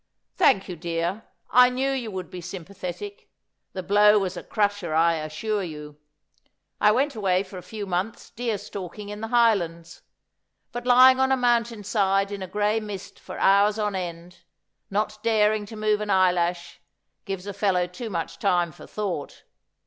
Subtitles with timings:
[0.35, 1.25] 'Thank you, dear.
[1.51, 3.29] I knew you would be sympathetic.
[3.73, 5.99] The blow was a crusher, I assure you.
[6.79, 10.01] I went away for a few months deer stalking in the Highlands;
[10.71, 14.39] but lying on a moun tain side in a gray mist for hours on end,
[14.89, 16.81] not daring to move an eyelash,
[17.25, 19.43] gives a fellow too much time for thouwht.